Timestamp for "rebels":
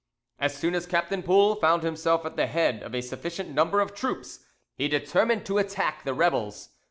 6.15-6.69